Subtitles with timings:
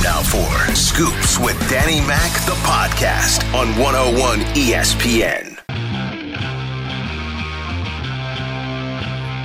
[0.00, 5.58] Time now for Scoops with Danny Mac, the podcast on 101 ESPN.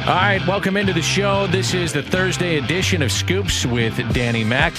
[0.07, 1.47] All right, welcome into the show.
[1.47, 4.73] This is the Thursday edition of Scoops with Danny Mac.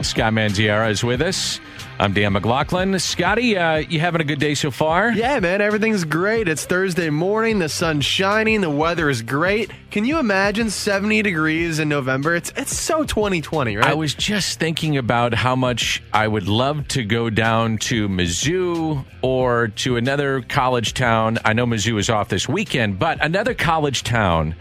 [0.00, 1.60] Scott Manziara is with us.
[2.00, 2.96] I'm Dan McLaughlin.
[3.00, 5.10] Scotty, uh, you having a good day so far?
[5.10, 6.46] Yeah, man, everything's great.
[6.46, 9.72] It's Thursday morning, the sun's shining, the weather is great.
[9.90, 12.36] Can you imagine 70 degrees in November?
[12.36, 13.84] It's it's so 2020, right?
[13.84, 19.04] I was just thinking about how much I would love to go down to Mizzou
[19.20, 21.38] or to another college town.
[21.44, 24.54] I know Mizzou is off this weekend, but another college town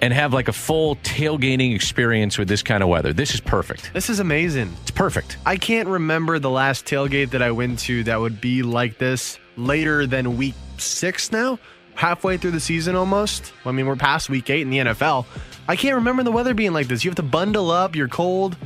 [0.00, 3.12] and have like a full tailgating experience with this kind of weather.
[3.12, 3.92] This is perfect.
[3.92, 4.72] This is amazing.
[4.82, 5.38] It's perfect.
[5.44, 9.38] I can't remember the last tailgate that I went to that would be like this
[9.56, 11.58] later than week six now,
[11.94, 13.52] halfway through the season almost.
[13.64, 15.26] I mean, we're past week eight in the NFL.
[15.66, 17.04] I can't remember the weather being like this.
[17.04, 18.56] You have to bundle up, you're cold.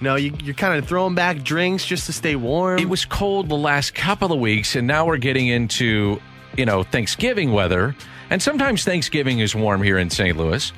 [0.00, 2.80] Know, you, you're kind of throwing back drinks just to stay warm.
[2.80, 6.20] It was cold the last couple of weeks, and now we're getting into,
[6.56, 7.94] you know, Thanksgiving weather.
[8.30, 10.36] And sometimes Thanksgiving is warm here in St.
[10.36, 10.72] Louis,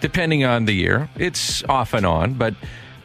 [0.00, 1.08] depending on the year.
[1.16, 2.54] It's off and on, but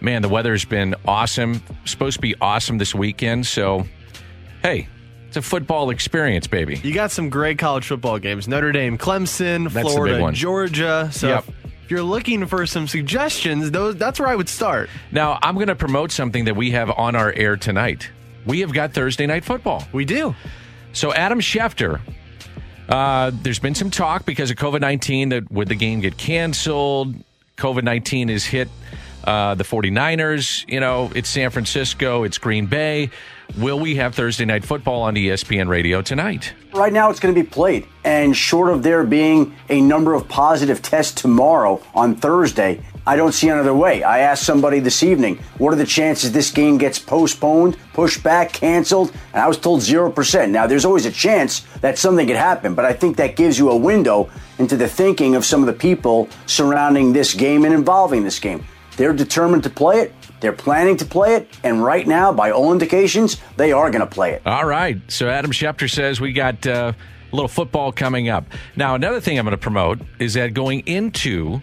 [0.01, 1.61] man, the weather's been awesome.
[1.85, 3.45] Supposed to be awesome this weekend.
[3.45, 3.85] So,
[4.61, 4.87] hey,
[5.27, 6.79] it's a football experience, baby.
[6.83, 10.31] You got some great college football games Notre Dame, Clemson, That's Florida.
[10.33, 11.09] Georgia.
[11.11, 11.45] So Yep.
[11.85, 14.89] if you're looking for some suggestions, those that's where I would start.
[15.11, 18.09] Now, I'm going to promote something that we have on our air tonight.
[18.45, 19.87] We have got Thursday night football.
[19.93, 20.35] We do.
[20.93, 21.99] So Adam Schefter,
[22.87, 27.15] uh, there's been some talk because of COVID 19 that would the game get canceled?
[27.57, 28.69] COVID 19 has hit
[29.23, 30.69] uh, the 49ers.
[30.71, 33.09] You know, it's San Francisco, it's Green Bay.
[33.57, 36.53] Will we have Thursday night football on ESPN radio tonight?
[36.73, 37.87] Right now, it's going to be played.
[38.03, 43.33] And short of there being a number of positive tests tomorrow on Thursday, I don't
[43.33, 44.01] see another way.
[44.03, 48.53] I asked somebody this evening, what are the chances this game gets postponed, pushed back,
[48.53, 49.11] canceled?
[49.33, 50.49] And I was told 0%.
[50.49, 53.69] Now, there's always a chance that something could happen, but I think that gives you
[53.71, 58.23] a window into the thinking of some of the people surrounding this game and involving
[58.23, 58.63] this game.
[58.95, 60.13] They're determined to play it.
[60.39, 61.49] They're planning to play it.
[61.63, 64.43] And right now, by all indications, they are going to play it.
[64.45, 64.99] All right.
[65.11, 66.93] So Adam Schefter says we got uh,
[67.31, 68.45] a little football coming up.
[68.75, 71.61] Now, another thing I'm going to promote is that going into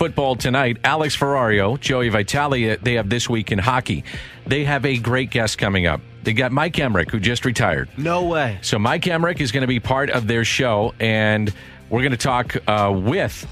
[0.00, 4.02] football tonight, Alex Ferrario, Joey Vitale, they have this week in hockey.
[4.46, 6.00] They have a great guest coming up.
[6.22, 7.90] They got Mike Emrick, who just retired.
[7.98, 8.58] No way.
[8.62, 11.52] So Mike Emrick is going to be part of their show, and
[11.90, 13.46] we're going to talk uh, with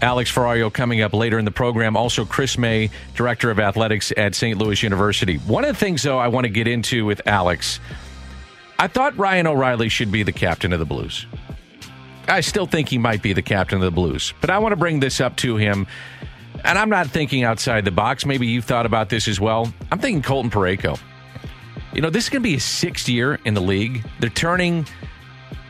[0.00, 1.98] Alex Ferrario coming up later in the program.
[1.98, 4.56] Also, Chris May, director of athletics at St.
[4.56, 5.36] Louis University.
[5.36, 7.78] One of the things, though, I want to get into with Alex,
[8.78, 11.26] I thought Ryan O'Reilly should be the captain of the Blues.
[12.30, 14.76] I still think he might be the captain of the Blues, but I want to
[14.76, 15.86] bring this up to him.
[16.64, 18.26] And I'm not thinking outside the box.
[18.26, 19.72] Maybe you've thought about this as well.
[19.90, 20.98] I'm thinking Colton Parayko.
[21.92, 24.04] You know, this is going to be his sixth year in the league.
[24.20, 24.86] They're turning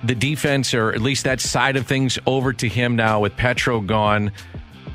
[0.03, 3.81] the defense, or at least that side of things, over to him now with Petro
[3.81, 4.32] gone.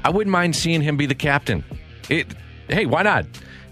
[0.04, 1.64] I wouldn't mind seeing him be the captain.
[2.10, 2.28] It,
[2.68, 3.26] hey, why not?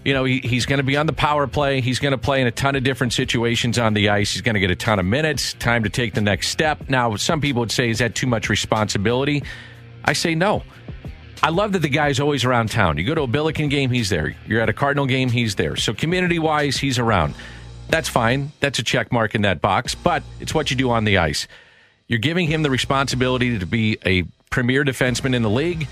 [0.04, 1.80] You know, he, he's going to be on the power play.
[1.80, 4.32] He's going to play in a ton of different situations on the ice.
[4.32, 6.90] He's going to get a ton of minutes, time to take the next step.
[6.90, 9.42] Now, some people would say, is that too much responsibility?
[10.04, 10.62] I say no.
[11.42, 12.98] I love that the guy's always around town.
[12.98, 14.34] You go to a Billiken game, he's there.
[14.46, 15.76] You're at a Cardinal game, he's there.
[15.76, 17.34] So community wise, he's around.
[17.88, 18.52] That's fine.
[18.60, 21.46] That's a check mark in that box, but it's what you do on the ice.
[22.08, 25.88] You're giving him the responsibility to be a premier defenseman in the league.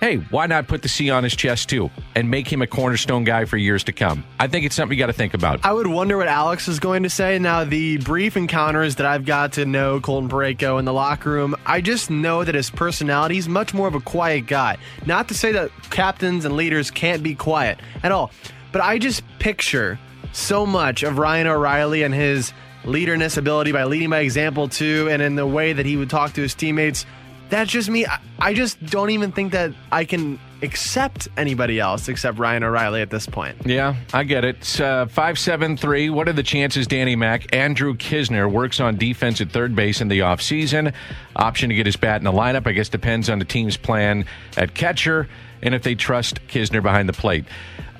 [0.00, 3.22] Hey, why not put the C on his chest too and make him a cornerstone
[3.22, 4.24] guy for years to come?
[4.38, 5.60] I think it's something you got to think about.
[5.62, 7.38] I would wonder what Alex is going to say.
[7.38, 11.54] Now, the brief encounters that I've got to know Colton Parayko in the locker room,
[11.66, 14.78] I just know that his personality is much more of a quiet guy.
[15.04, 18.30] Not to say that captains and leaders can't be quiet at all,
[18.72, 19.98] but I just picture
[20.32, 22.54] so much of Ryan O'Reilly and his
[22.86, 26.32] leaderness ability by leading by example too, and in the way that he would talk
[26.32, 27.04] to his teammates.
[27.50, 28.06] That's just me.
[28.38, 33.10] I- just don't even think that I can accept anybody else except Ryan O'Reilly at
[33.10, 33.56] this point.
[33.64, 34.80] Yeah, I get it.
[34.80, 36.10] Uh, 573.
[36.10, 37.54] What are the chances, Danny Mac?
[37.54, 40.92] Andrew Knizner works on defense at third base in the offseason.
[41.36, 44.24] Option to get his bat in the lineup, I guess, depends on the team's plan
[44.56, 45.28] at catcher
[45.62, 47.44] and if they trust Knizner behind the plate.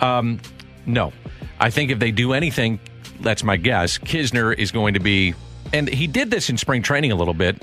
[0.01, 0.41] Um,
[0.87, 1.13] no.
[1.59, 2.81] I think if they do anything,
[3.21, 5.35] that's my guess, Knizner is going to be,
[5.73, 7.63] and he did this in spring training a little bit,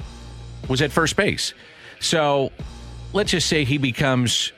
[0.68, 1.54] was at first base.
[2.00, 2.52] So
[3.14, 4.52] let's just say he becomes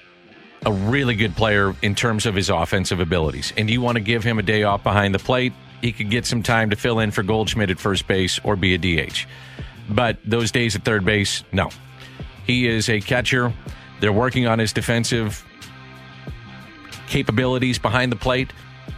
[0.65, 4.23] a really good player in terms of his offensive abilities, and you want to give
[4.23, 7.11] him a day off behind the plate, he could get some time to fill in
[7.11, 9.25] for Goldschmidt at first base or be a DH.
[9.89, 11.69] But those days at third base, no.
[12.45, 13.53] He is a catcher.
[14.01, 15.45] They're working on his defensive
[17.07, 18.51] capabilities behind the plate.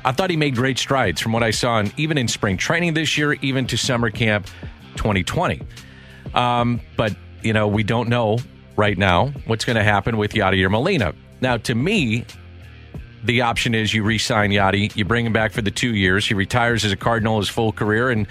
[0.04, 2.94] I thought he made great strides from what I saw, in, even in spring training
[2.94, 4.48] this year, even to summer camp
[4.96, 5.62] 2020.
[6.34, 8.40] Um, but, you know, we don't know
[8.76, 11.14] right now what's going to happen with Yadier Molina.
[11.42, 12.26] Now, to me,
[13.24, 16.26] the option is you re-sign Yadi, you bring him back for the two years.
[16.28, 18.28] He retires as a Cardinal his full career, and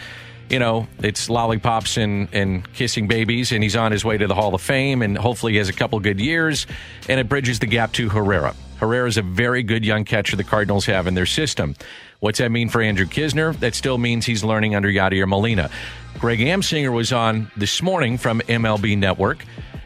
[0.48, 4.34] you know it's lollipops and and kissing babies, and he's on his way to the
[4.34, 6.66] Hall of Fame, and hopefully he has a couple good years,
[7.08, 8.54] and it bridges the gap to Herrera.
[8.78, 11.76] Herrera is a very good young catcher the Cardinals have in their system.
[12.20, 13.58] What's that mean for Andrew Knizner?
[13.60, 15.70] That still means he's learning under Yadier Molina.
[16.18, 19.42] Greg Amsinger was on this morning from MLB Network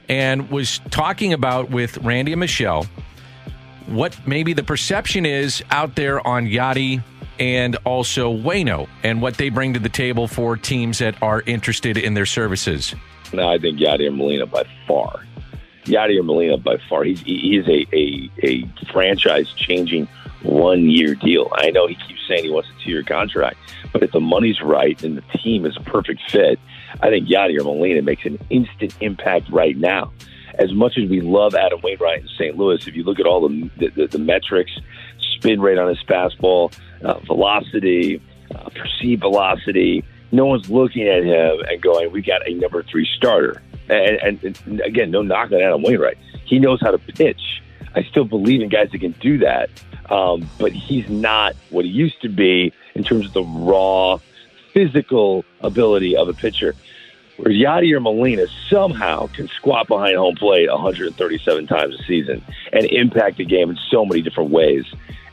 [0.09, 2.87] and was talking about with Randy and Michelle
[3.87, 7.03] what maybe the perception is out there on Yadi
[7.39, 11.97] and also Waino and what they bring to the table for teams that are interested
[11.97, 12.97] in their services.
[13.33, 15.25] No, I think Yadier Molina by far.
[15.85, 17.05] Yadier Molina by far.
[17.05, 20.09] He's he is a a, a franchise changing
[20.43, 21.51] one year deal.
[21.55, 21.97] I know he
[22.29, 23.57] saying he wants a two year contract,
[23.93, 26.59] but if the money's right and the team is a perfect fit,
[27.03, 30.13] I think Yadier Molina makes an instant impact right now
[30.59, 32.57] as much as we love Adam Wainwright in St.
[32.57, 34.73] Louis, if you look at all the the, the, the metrics,
[35.19, 38.21] spin rate on his fastball, uh, velocity,
[38.55, 43.09] uh, perceived velocity, no one's looking at him and going, "We got a number three
[43.17, 46.17] starter." And, and, and again, no knock on Adam Wainwright.
[46.47, 47.63] He knows how to pitch.
[47.95, 49.69] I still believe in guys that can do that,
[50.11, 54.19] um, but he's not what he used to be in terms of the raw
[54.73, 56.75] physical ability of a pitcher
[57.37, 63.39] where Yadier Molina somehow can squat behind home plate 137 times a season and impact
[63.39, 64.85] the game in so many different ways.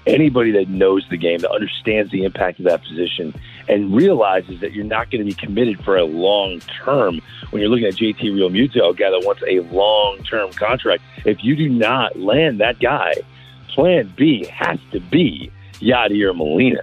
[0.08, 3.36] Anybody that knows the game, that understands the impact of that position,
[3.70, 7.22] and realizes that you're not going to be committed for a long term
[7.52, 11.04] when you're looking at JT Realmuto, a guy that wants a long term contract.
[11.24, 13.14] If you do not land that guy,
[13.74, 16.82] plan B has to be Yadier Molina.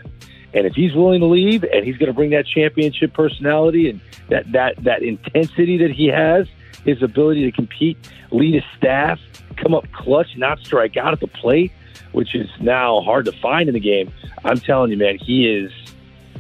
[0.55, 4.00] And if he's willing to leave and he's going to bring that championship personality and
[4.29, 6.46] that, that, that intensity that he has,
[6.85, 7.99] his ability to compete,
[8.31, 9.20] lead his staff,
[9.56, 11.73] come up clutch, not strike out at the plate,
[12.12, 14.12] which is now hard to find in the game.
[14.44, 15.70] I'm telling you, man, he is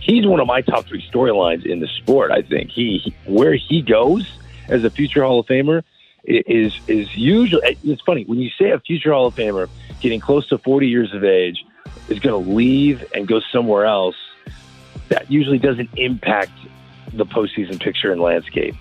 [0.00, 2.30] he's one of my top three storylines in the sport.
[2.30, 4.26] I think he, he where he goes
[4.68, 5.82] as a future Hall of Famer
[6.24, 9.68] is is usually it's funny when you say a future Hall of Famer
[10.00, 11.64] getting close to 40 years of age
[12.08, 14.16] is going to leave and go somewhere else,
[15.08, 16.52] that usually doesn't impact
[17.12, 18.74] the postseason picture and landscape.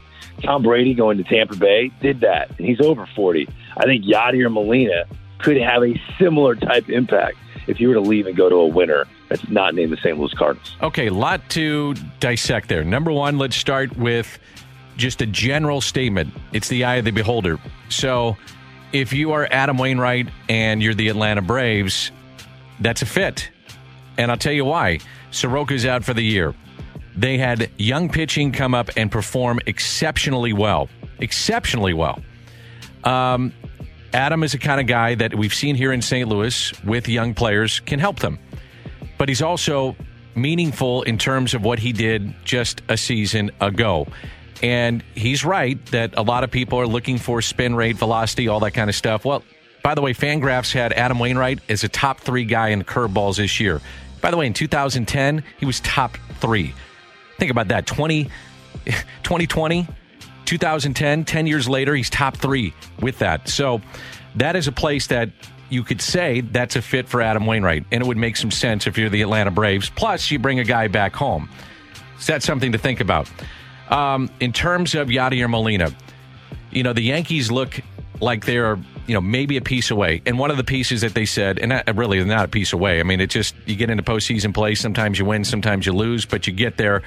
[0.43, 3.47] Tom Brady going to Tampa Bay did that, and he's over 40.
[3.77, 5.05] I think Yadier Molina
[5.39, 7.37] could have a similar type impact
[7.67, 10.17] if you were to leave and go to a winner that's not named the St.
[10.17, 10.75] Louis Cardinals.
[10.81, 12.83] Okay, lot to dissect there.
[12.83, 14.39] Number one, let's start with
[14.95, 16.33] just a general statement.
[16.53, 17.59] It's the eye of the beholder.
[17.89, 18.37] So
[18.92, 22.12] if you are Adam Wainwright and you're the Atlanta Braves,
[22.80, 23.50] that's a fit.
[24.18, 25.00] And I'll tell you why.
[25.31, 26.56] Soroka's out for the year.
[27.16, 30.89] They had young pitching come up and perform exceptionally well.
[31.19, 32.22] Exceptionally well.
[33.04, 33.54] Um,
[34.13, 36.28] Adam is the kind of guy that we've seen here in St.
[36.28, 38.39] Louis with young players can help them.
[39.18, 39.95] But he's also
[40.36, 44.07] meaningful in terms of what he did just a season ago.
[44.63, 48.59] And he's right that a lot of people are looking for spin rate, velocity, all
[48.62, 49.24] that kind of stuff.
[49.24, 49.44] Well,
[49.83, 53.59] by the way, Fangraphs had Adam Wainwright as a top three guy in curveballs this
[53.59, 53.81] year.
[54.21, 56.74] By the way, in 2010, he was top three.
[57.38, 58.24] Think about that 20,
[58.86, 59.88] 2020,
[60.46, 63.48] 2010, 10 years later, he's top three with that.
[63.48, 63.81] So
[64.36, 65.29] that is a place that
[65.70, 67.86] you could say that's a fit for Adam Wainwright.
[67.91, 69.89] And it would make some sense if you're the Atlanta Braves.
[69.89, 71.50] Plus, you bring a guy back home.
[72.20, 73.29] So that's something to think about.
[73.89, 75.91] Um, in terms of Yadier Molina,
[76.72, 77.79] you know, the Yankees look
[78.20, 78.77] like they're
[79.08, 80.22] you know maybe a piece away.
[80.25, 83.00] And one of the pieces that they said, and not, really not a piece away.
[83.00, 84.75] I mean, it's just you get into postseason play.
[84.75, 87.03] Sometimes you win, sometimes you lose, but you get there.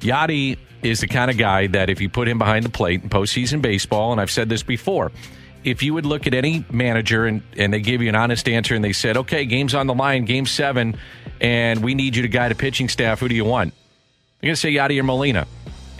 [0.00, 3.08] Yadi is the kind of guy that if you put him behind the plate in
[3.08, 5.10] postseason baseball, and I've said this before,
[5.64, 8.76] if you would look at any manager and, and they gave you an honest answer
[8.76, 10.96] and they said, okay, game's on the line, game seven,
[11.40, 13.74] and we need you to guide a pitching staff, who do you want?
[14.40, 15.48] You're going to say Yadier Molina.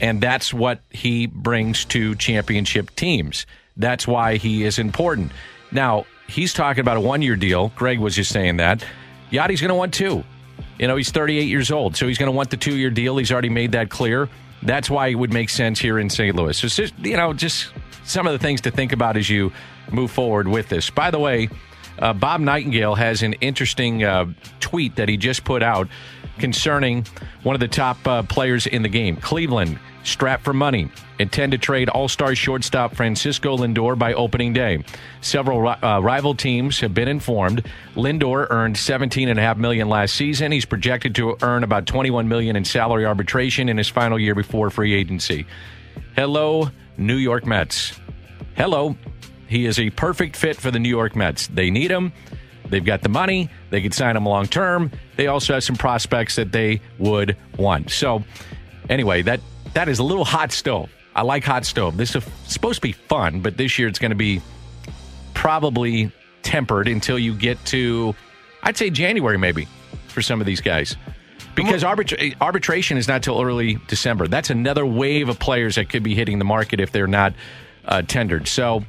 [0.00, 3.46] And that's what he brings to championship teams.
[3.76, 5.32] That's why he is important.
[5.72, 7.72] Now, he's talking about a one year deal.
[7.76, 8.84] Greg was just saying that.
[9.30, 10.24] Yadi's going to want two.
[10.78, 13.16] You know, he's 38 years old, so he's going to want the two year deal.
[13.16, 14.28] He's already made that clear.
[14.62, 16.34] That's why it would make sense here in St.
[16.34, 16.56] Louis.
[16.56, 17.72] So, just, you know, just
[18.04, 19.52] some of the things to think about as you
[19.90, 20.90] move forward with this.
[20.90, 21.48] By the way,
[21.98, 24.26] uh, Bob Nightingale has an interesting uh,
[24.60, 25.88] tweet that he just put out
[26.38, 27.04] concerning
[27.42, 29.16] one of the top uh, players in the game.
[29.16, 34.83] Cleveland, strapped for money, intend to trade all star shortstop Francisco Lindor by opening day.
[35.21, 37.66] Several uh, rival teams have been informed.
[37.95, 40.52] Lindor earned 17.5 million last season.
[40.52, 44.71] He's projected to earn about 21 million in salary arbitration in his final year before
[44.71, 45.47] free agency.
[46.16, 47.99] Hello, New York Mets.
[48.57, 48.97] Hello.
[49.47, 51.47] He is a perfect fit for the New York Mets.
[51.47, 52.12] They need him.
[52.70, 53.48] They've got the money.
[53.70, 54.90] They could sign him long term.
[55.16, 57.90] They also have some prospects that they would want.
[57.90, 58.25] So,
[58.88, 59.40] anyway, that
[59.75, 60.90] that is a little hot stove.
[61.14, 61.96] I like hot stove.
[61.96, 64.40] This is supposed to be fun, but this year it's going to be
[65.34, 68.14] probably tempered until you get to,
[68.62, 69.66] I'd say January maybe
[70.08, 70.96] for some of these guys.
[71.54, 74.28] Because arbitra- arbitration is not till early December.
[74.28, 77.34] That's another wave of players that could be hitting the market if they're not
[77.84, 78.46] uh, tendered.
[78.46, 78.84] So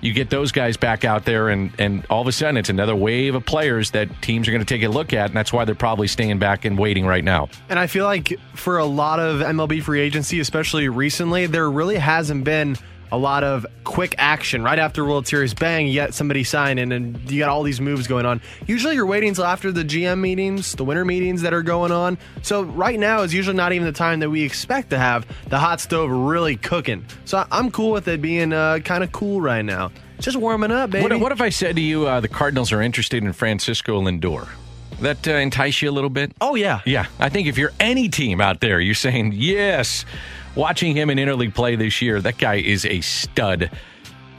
[0.00, 2.94] you get those guys back out there, and, and all of a sudden it's another
[2.94, 5.64] wave of players that teams are going to take a look at, and that's why
[5.64, 7.48] they're probably staying back and waiting right now.
[7.68, 11.96] And I feel like for a lot of MLB free agency, especially recently, there really
[11.96, 12.76] hasn't been
[13.12, 15.54] a lot of quick action right after World Series.
[15.54, 18.40] Bang, you get somebody signing, and you got all these moves going on.
[18.66, 22.18] Usually, you're waiting until after the GM meetings, the winter meetings that are going on.
[22.42, 25.58] So right now is usually not even the time that we expect to have the
[25.58, 27.04] hot stove really cooking.
[27.24, 29.92] So I'm cool with it being uh, kind of cool right now.
[30.18, 31.02] Just warming up, baby.
[31.02, 34.48] What, what if I said to you uh, the Cardinals are interested in Francisco Lindor?
[35.00, 36.32] That uh, entice you a little bit?
[36.40, 37.06] Oh yeah, yeah.
[37.18, 40.06] I think if you're any team out there, you're saying yes
[40.56, 43.70] watching him in interleague play this year, that guy is a stud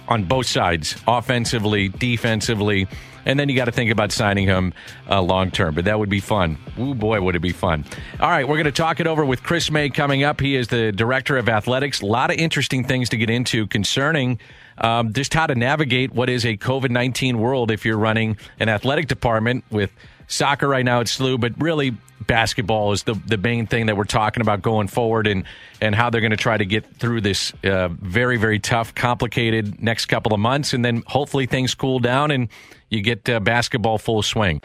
[0.08, 2.88] on both sides, offensively, defensively.
[3.26, 4.74] And then you got to think about signing him
[5.10, 5.76] uh, long term.
[5.76, 6.58] But that would be fun.
[6.80, 7.84] Ooh, boy, would it be fun.
[8.22, 10.40] All right, we're going to talk it over with Chris May coming up.
[10.40, 12.02] He is the director of athletics.
[12.02, 14.40] A lot of interesting things to get into concerning
[14.78, 18.70] um, just how to navigate what is a COVID 19 world if you're running an
[18.70, 19.92] athletic department with
[20.28, 24.04] soccer right now at SLU, but really basketball is the the main thing that we're
[24.04, 25.44] talking about going forward, and
[25.82, 29.82] and how they're going to try to get through this uh, very very tough, complicated
[29.82, 32.50] next couple of months, and then hopefully things cool down and
[32.90, 34.62] you get uh, basketball full swing.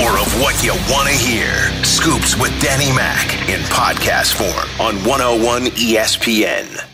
[0.00, 1.52] More of what you want to hear.
[1.84, 6.89] Scoops with Danny Mac in podcast form on 101 ESPN.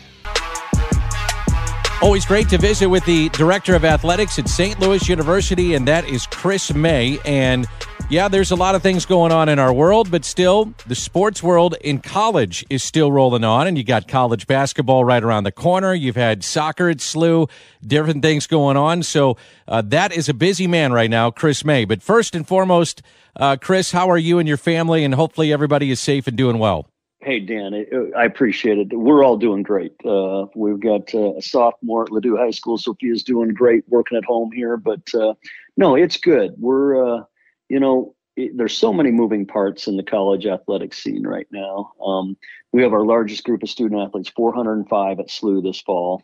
[1.99, 4.79] Always great to visit with the director of athletics at St.
[4.79, 7.17] Louis University, and that is Chris May.
[7.25, 7.65] And
[8.07, 11.41] yeah, there's a lot of things going on in our world, but still, the sports
[11.41, 13.65] world in college is still rolling on.
[13.65, 15.91] And you got college basketball right around the corner.
[15.95, 17.49] You've had soccer at SLU,
[17.85, 19.01] different things going on.
[19.01, 19.35] So
[19.67, 21.83] uh, that is a busy man right now, Chris May.
[21.83, 23.01] But first and foremost,
[23.35, 25.03] uh, Chris, how are you and your family?
[25.03, 26.87] And hopefully everybody is safe and doing well.
[27.27, 27.73] Hey, Dan,
[28.15, 28.97] I appreciate it.
[28.97, 29.93] We're all doing great.
[30.05, 32.77] Uh, we've got uh, a sophomore at Ladue High School.
[32.77, 34.77] Sophia's doing great working at home here.
[34.77, 35.33] But uh,
[35.75, 36.53] no, it's good.
[36.57, 37.23] We're uh,
[37.67, 41.91] you know, it, there's so many moving parts in the college athletic scene right now.
[42.01, 42.37] Um,
[42.71, 46.23] we have our largest group of student athletes, 405 at SLU this fall.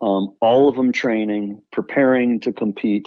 [0.00, 3.06] Um, all of them training, preparing to compete.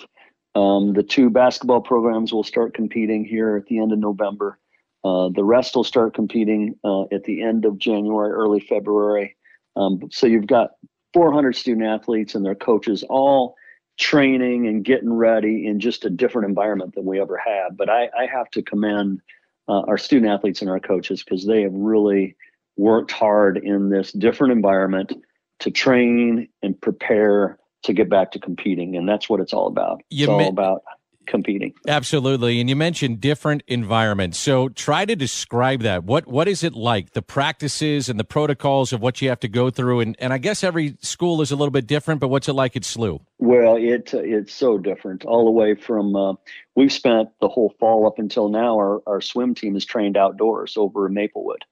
[0.53, 4.59] Um, the two basketball programs will start competing here at the end of November.
[5.03, 9.35] Uh, the rest will start competing uh, at the end of January, early February.
[9.75, 10.71] Um, so you've got
[11.13, 13.55] 400 student athletes and their coaches all
[13.99, 17.77] training and getting ready in just a different environment than we ever had.
[17.77, 19.21] But I, I have to commend
[19.67, 22.35] uh, our student athletes and our coaches because they have really
[22.77, 25.13] worked hard in this different environment
[25.59, 28.95] to train and prepare to get back to competing.
[28.95, 30.01] And that's what it's all about.
[30.09, 30.83] It's you all about
[31.27, 31.73] competing.
[31.87, 32.59] Absolutely.
[32.59, 34.37] And you mentioned different environments.
[34.37, 36.03] So try to describe that.
[36.03, 37.13] What what is it like?
[37.13, 40.37] The practices and the protocols of what you have to go through and, and I
[40.37, 43.21] guess every school is a little bit different, but what's it like at SLU?
[43.39, 45.25] Well, it it's so different.
[45.25, 46.33] All the way from uh,
[46.75, 50.75] we've spent the whole fall up until now our, our swim team is trained outdoors
[50.77, 51.63] over in Maplewood.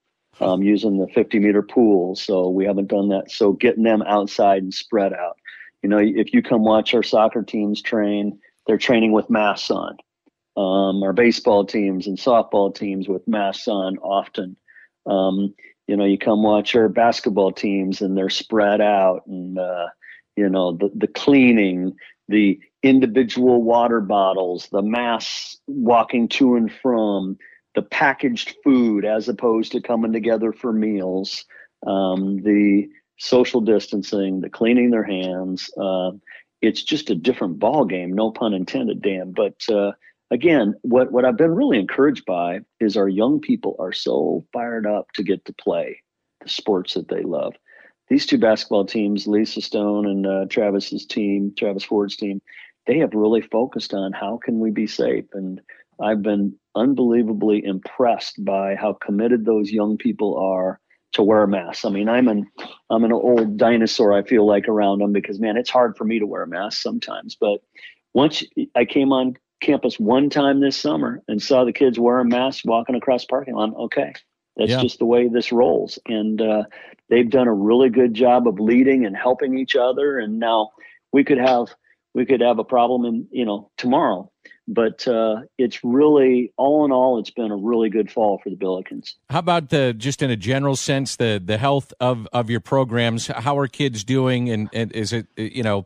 [0.42, 2.16] Um, using the 50 meter pool.
[2.16, 3.30] So we haven't done that.
[3.30, 5.38] So getting them outside and spread out.
[5.82, 9.98] You know, if you come watch our soccer teams train, they're training with masks on.
[10.56, 14.56] Um, our baseball teams and softball teams with masks on often.
[15.08, 15.56] Um,
[15.88, 19.88] you know, you come watch our basketball teams and they're spread out and, uh,
[20.36, 21.96] you know, the, the cleaning,
[22.28, 27.40] the individual water bottles, the masks walking to and from,
[27.74, 31.44] the packaged food as opposed to coming together for meals,
[31.88, 35.72] um, the social distancing, the cleaning their hands.
[35.76, 36.12] Uh,
[36.62, 38.14] it's just a different ball game.
[38.14, 39.34] No pun intended, Dan.
[39.36, 39.94] But uh,
[40.32, 44.86] again, what what I've been really encouraged by is our young people are so fired
[44.86, 46.02] up to get to play
[46.42, 47.56] the sports that they love.
[48.10, 52.42] These two basketball teams, Lisa Stone and uh, Travis's team, Travis Ford's team,
[52.88, 55.62] they have really focused on how can we be safe and
[56.02, 60.80] I've been unbelievably impressed by how committed those young people are
[61.14, 61.86] to wear masks.
[61.86, 62.48] I mean, I'm an
[62.90, 64.14] I'm an old dinosaur.
[64.14, 66.82] I feel like around them because man, it's hard for me to wear a mask
[66.82, 67.36] sometimes.
[67.40, 67.62] But
[68.14, 68.44] once
[68.76, 72.96] I came on campus one time this summer and saw the kids wearing masks walking
[72.96, 74.14] across parking lot, okay,
[74.56, 74.82] that's yeah.
[74.82, 76.00] just the way this rolls.
[76.06, 76.64] And uh,
[77.10, 80.20] they've done a really good job of leading and helping each other.
[80.20, 80.72] And now
[81.12, 81.74] we could have
[82.14, 84.32] we could have a problem in you know tomorrow.
[84.68, 88.56] But uh, it's really all in all it's been a really good fall for the
[88.56, 89.16] billikens.
[89.30, 93.28] How about the just in a general sense the the health of of your programs?
[93.28, 94.50] How are kids doing?
[94.50, 95.86] And, and is it you know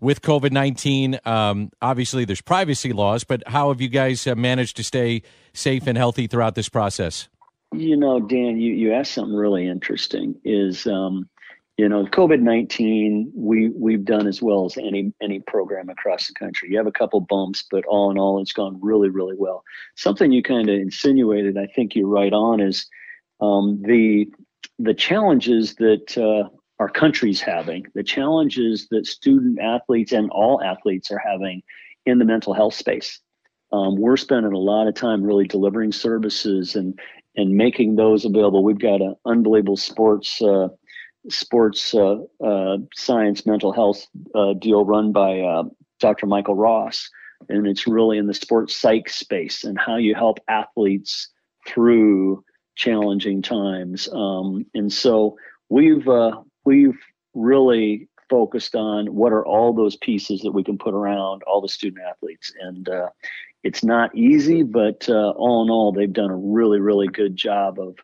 [0.00, 4.84] with covid-19 um, obviously there's privacy laws but how have you guys uh, managed to
[4.84, 5.22] stay
[5.54, 7.28] safe and healthy throughout this process?
[7.72, 11.28] You know dan you, you asked something really interesting is um,
[11.76, 16.70] you know covid-19 we we've done as well as any any program across the country.
[16.70, 19.64] You have a couple bumps but all in all it's gone really really well.
[19.96, 22.86] Something you kind of insinuated i think you're right on is
[23.40, 24.28] um, the
[24.78, 31.10] the challenges that uh, our country's having the challenges that student athletes and all athletes
[31.10, 31.62] are having
[32.06, 33.20] in the mental health space.
[33.72, 36.98] Um, we're spending a lot of time really delivering services and
[37.36, 38.62] and making those available.
[38.62, 40.68] We've got an unbelievable sports uh,
[41.28, 45.64] sports uh, uh, science mental health uh, deal run by uh,
[46.00, 46.26] Dr.
[46.26, 47.08] Michael Ross.
[47.48, 51.28] And it's really in the sports psych space and how you help athletes
[51.66, 54.08] through challenging times.
[54.12, 55.36] Um, and so
[55.68, 56.98] we've uh, we've
[57.34, 61.68] really focused on what are all those pieces that we can put around all the
[61.68, 62.50] student athletes.
[62.60, 63.08] And uh,
[63.62, 67.96] it's not easy, but all in all, they've done a really, really good job of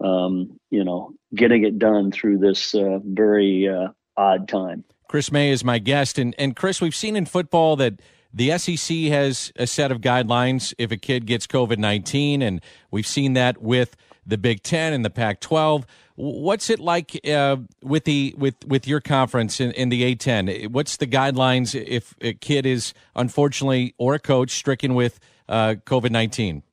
[0.00, 4.84] um, you know, getting it done through this uh, very uh, odd time.
[5.08, 8.00] Chris May is my guest, and and Chris, we've seen in football that
[8.32, 13.06] the SEC has a set of guidelines if a kid gets COVID nineteen, and we've
[13.06, 15.86] seen that with the Big Ten and the Pac twelve.
[16.14, 20.48] What's it like uh, with the with with your conference in, in the A ten?
[20.70, 26.10] What's the guidelines if a kid is unfortunately or a coach stricken with uh, COVID
[26.10, 26.64] nineteen?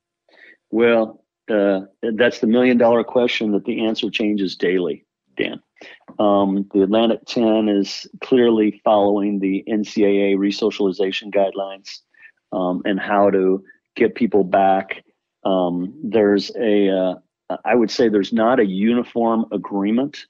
[0.70, 1.80] Well, uh,
[2.14, 5.04] that's the million dollar question that the answer changes daily,
[5.36, 5.60] Dan.
[6.18, 12.00] Um, the Atlantic 10 is clearly following the NCAA resocialization guidelines
[12.52, 13.62] um, and how to
[13.94, 15.04] get people back.
[15.44, 17.14] Um, there's a, uh,
[17.64, 20.26] I would say there's not a uniform agreement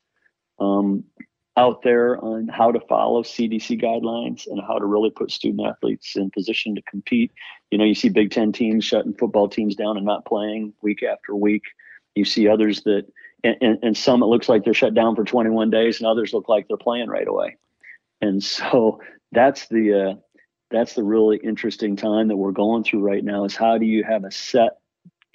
[0.59, 1.05] um,
[1.57, 6.15] out there on how to follow CDC guidelines and how to really put student athletes
[6.15, 7.33] in position to compete.
[7.71, 11.03] You know, you see Big Ten teams shutting football teams down and not playing week
[11.03, 11.63] after week.
[12.15, 13.07] You see others that,
[13.43, 16.35] and, and, and some it looks like they're shut down for 21 days, and others
[16.35, 17.57] look like they're playing right away.
[18.21, 19.01] And so
[19.33, 20.15] that's the uh,
[20.71, 23.45] that's the really interesting time that we're going through right now.
[23.45, 24.79] Is how do you have a set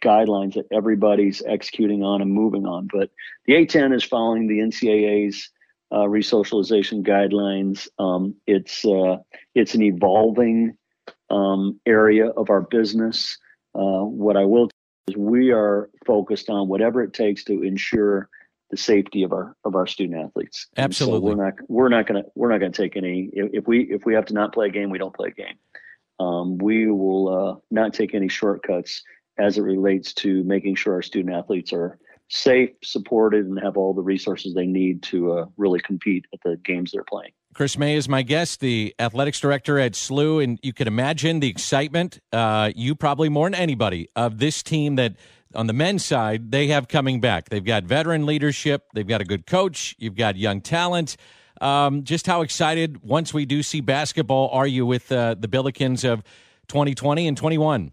[0.03, 2.89] guidelines that everybody's executing on and moving on?
[2.91, 3.09] But
[3.45, 5.49] the A10 is following the NCAA's
[5.91, 7.87] uh, resocialization guidelines.
[7.99, 9.17] Um, it's uh,
[9.55, 10.77] it's an evolving
[11.29, 13.37] um, area of our business.
[13.75, 14.69] Uh, what I will
[15.07, 18.29] is we are focused on whatever it takes to ensure
[18.69, 20.67] the safety of our of our student athletes.
[20.77, 23.83] Absolutely, so we're not we're not gonna we're not gonna take any if, if, we
[23.83, 25.55] if we have to not play a game, we don't play a game.
[26.19, 29.03] Um, we will uh, not take any shortcuts
[29.37, 31.97] as it relates to making sure our student athletes are
[32.31, 36.57] safe, supported, and have all the resources they need to uh, really compete at the
[36.63, 37.31] games they're playing.
[37.53, 41.49] Chris May is my guest, the athletics director at SLU, and you can imagine the
[41.49, 45.17] excitement, uh, you probably more than anybody, of this team that
[45.53, 47.49] on the men's side they have coming back.
[47.49, 51.17] They've got veteran leadership, they've got a good coach, you've got young talent.
[51.59, 56.09] Um, just how excited once we do see basketball are you with uh, the Billikens
[56.09, 56.23] of
[56.69, 57.91] 2020 and 21?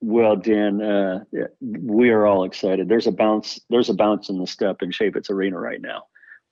[0.00, 1.24] Well, Dan, uh,
[1.60, 2.88] we are all excited.
[2.88, 3.60] There's a bounce.
[3.68, 6.04] There's a bounce in the step in Chaifetz Arena right now,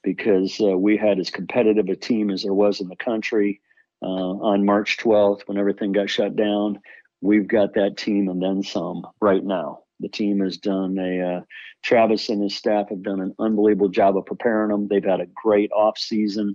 [0.03, 3.63] because uh, we had as competitive a team as there was in the country
[4.03, 6.81] uh, on March 12th when everything got shut down.
[7.23, 9.81] We've got that team and then some right now.
[10.01, 11.39] The team has done a.
[11.39, 11.41] Uh,
[11.83, 14.89] Travis and his staff have done an unbelievable job of preparing them.
[14.89, 16.55] They've had a great off season.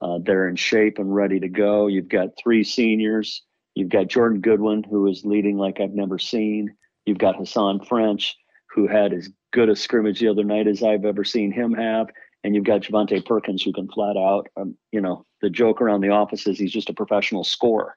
[0.00, 1.86] Uh, they're in shape and ready to go.
[1.86, 3.42] You've got three seniors
[3.74, 6.74] You've got Jordan Goodwin, who is leading like I've never seen.
[7.06, 8.36] You've got Hasahn French,
[8.74, 12.08] who had as good a scrimmage the other night as I've ever seen him have.
[12.44, 16.00] And you've got Javonte Perkins, who can flat out, um, you know, the joke around
[16.00, 17.96] the office is he's just a professional scorer.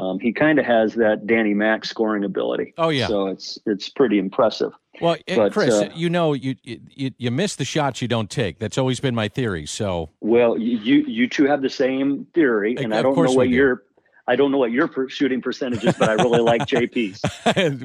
[0.00, 2.72] Um, he kind of has that Danny Mac scoring ability.
[2.78, 4.72] Oh yeah, so it's it's pretty impressive.
[4.98, 8.58] Well, but, Chris, uh, you know, you, you you miss the shots you don't take.
[8.58, 9.66] That's always been my theory.
[9.66, 13.82] So well, you you two have the same theory, and I don't know what your
[14.26, 17.22] I don't know what your per- shooting percentage is, but I really like JP's.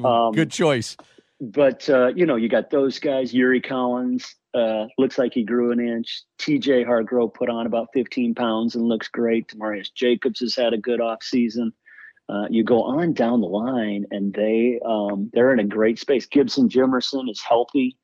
[0.04, 0.96] Um, Good choice.
[1.40, 3.34] But uh, you know, you got those guys.
[3.34, 6.22] Yuri Collins uh, looks like he grew an inch.
[6.38, 6.84] T.J.
[6.84, 9.54] Hargrove put on about 15 pounds and looks great.
[9.54, 11.72] Marius Jacobs has had a good off season.
[12.28, 16.26] Uh, you go on down the line, and they um, they're in a great space.
[16.26, 17.96] Gibson Jimerson is healthy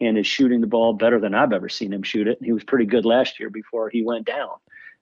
[0.00, 2.38] and is shooting the ball better than I've ever seen him shoot it.
[2.40, 4.50] He was pretty good last year before he went down.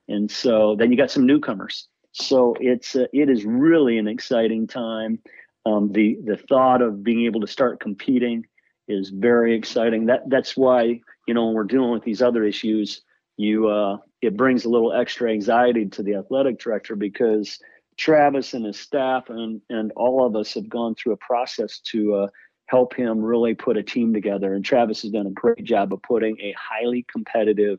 [0.08, 1.88] And so then you got some newcomers.
[2.18, 5.18] So it's uh, it is really an exciting time.
[5.66, 8.46] Um, the the thought of being able to start competing
[8.88, 10.06] is very exciting.
[10.06, 13.02] That that's why you know when we're dealing with these other issues,
[13.36, 17.58] you uh, it brings a little extra anxiety to the athletic director because
[17.98, 22.14] Travis and his staff and and all of us have gone through a process to
[22.14, 22.28] uh,
[22.64, 24.54] help him really put a team together.
[24.54, 27.78] And Travis has done a great job of putting a highly competitive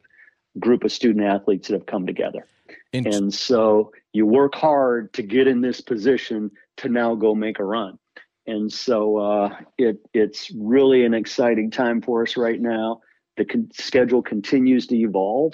[0.60, 2.46] group of student athletes that have come together.
[2.94, 7.60] And, and so you work hard to get in this position to now go make
[7.60, 8.00] a run.
[8.48, 13.02] And so uh, it it's really an exciting time for us right now.
[13.36, 15.54] The con- schedule continues to evolve.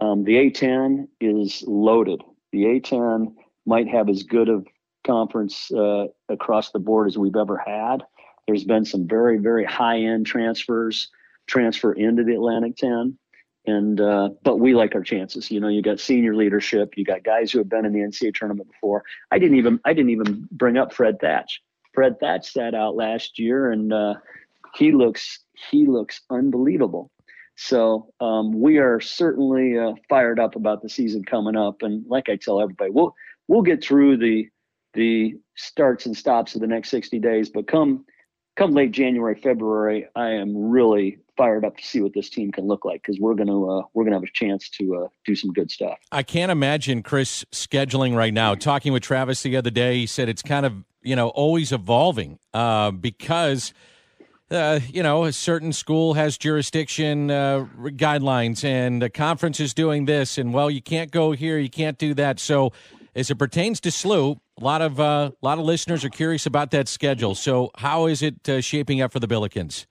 [0.00, 2.22] Um, the A10 is loaded.
[2.52, 3.34] The A10
[3.66, 4.66] might have as good of
[5.06, 7.98] conference uh, across the board as we've ever had.
[8.46, 11.10] There's been some very, very high end transfers
[11.46, 13.18] transfer into the Atlantic 10.
[13.66, 15.50] And uh, but we like our chances.
[15.50, 18.34] You know, you got senior leadership, you got guys who have been in the NCAA
[18.34, 19.04] tournament before.
[19.30, 21.60] I didn't even I didn't even bring up Fred Thatch.
[21.92, 24.14] Fred Thatch sat out last year, and uh,
[24.74, 27.10] he looks he looks unbelievable.
[27.56, 31.82] So um, we are certainly uh, fired up about the season coming up.
[31.82, 33.14] And like I tell everybody, we'll
[33.48, 34.48] we'll get through the
[34.94, 37.50] the starts and stops of the next 60 days.
[37.50, 38.06] But come
[38.56, 42.66] come late January, February, I am really fired up to see what this team can
[42.66, 45.50] look like because we're gonna uh, we're gonna have a chance to uh, do some
[45.54, 45.96] good stuff.
[46.12, 48.54] I can't imagine Chris scheduling right now.
[48.54, 52.38] Talking with Travis the other day, he said it's kind of you know always evolving
[52.52, 53.72] uh, because.
[54.52, 60.06] Uh, you know, a certain school has jurisdiction uh, guidelines, and the conference is doing
[60.06, 62.40] this, and well, you can't go here, you can't do that.
[62.40, 62.72] So,
[63.14, 66.46] as it pertains to SLU, a lot of uh, a lot of listeners are curious
[66.46, 67.36] about that schedule.
[67.36, 69.86] So, how is it shaping up for the Billikens?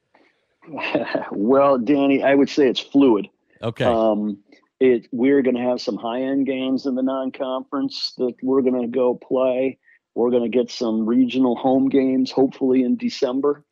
[1.31, 3.27] well, Danny, I would say it's fluid.
[3.61, 3.85] Okay.
[3.85, 4.39] Um,
[4.79, 8.61] it we're going to have some high end games in the non conference that we're
[8.61, 9.77] going to go play.
[10.15, 13.63] We're going to get some regional home games, hopefully in December.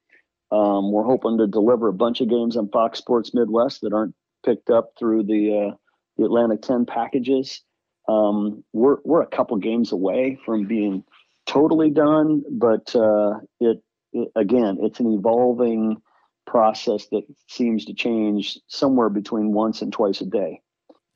[0.51, 4.15] Um, we're hoping to deliver a bunch of games on Fox Sports Midwest that aren't
[4.45, 5.75] picked up through the uh,
[6.17, 7.61] the Atlantic 10 packages.
[8.07, 11.03] Um, we're we're a couple games away from being
[11.45, 13.81] totally done, but uh, it,
[14.13, 16.01] it, again, it's an evolving
[16.47, 20.61] process that seems to change somewhere between once and twice a day,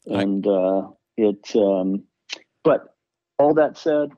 [0.06, 1.56] and uh, it.
[1.56, 2.04] Um,
[2.63, 2.96] but
[3.39, 4.12] all that said,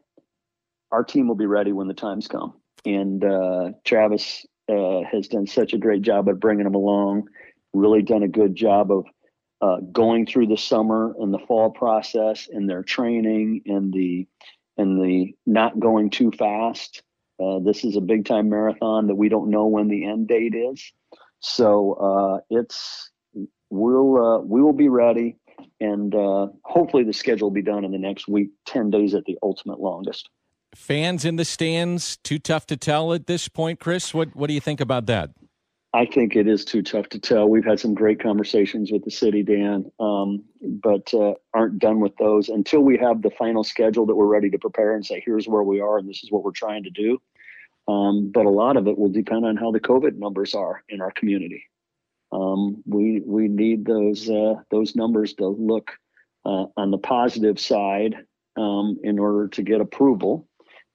[0.91, 5.47] our team will be ready when the times come, and uh, Travis uh, has done
[5.47, 7.29] such a great job of bringing them along.
[7.73, 9.05] Really done a good job of
[9.61, 14.27] uh, going through the summer and the fall process and their training and the
[14.77, 17.01] and the not going too fast.
[17.43, 20.55] Uh, this is a big time marathon that we don't know when the end date
[20.55, 20.91] is,
[21.39, 23.11] so uh, it's
[23.69, 25.37] we'll uh, we will be ready,
[25.79, 29.25] and uh, hopefully the schedule will be done in the next week, ten days at
[29.25, 30.29] the ultimate longest.
[30.75, 34.13] Fans in the stands, too tough to tell at this point, Chris.
[34.13, 35.31] What what do you think about that?
[35.95, 37.47] I think it is too tough to tell.
[37.47, 42.17] We've had some great conversations with the city, Dan, um, but uh, aren't done with
[42.17, 45.47] those until we have the final schedule that we're ready to prepare and say, here's
[45.47, 47.21] where we are and this is what we're trying to do.
[47.87, 51.01] Um, but a lot of it will depend on how the COVID numbers are in
[51.01, 51.65] our community.
[52.31, 55.91] Um, we we need those uh, those numbers to look
[56.45, 58.15] uh, on the positive side
[58.57, 60.47] um, in order to get approval